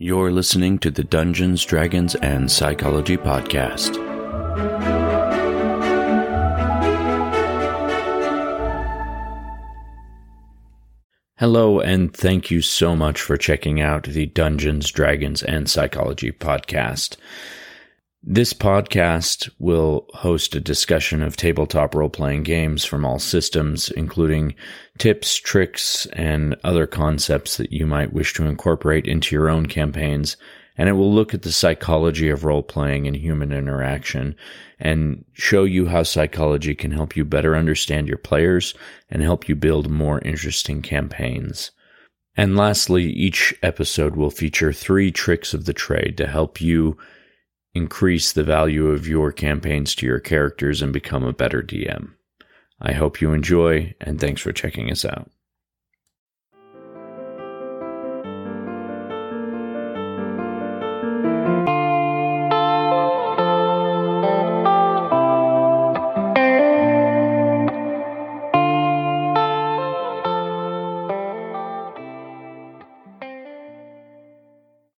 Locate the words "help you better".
36.90-37.56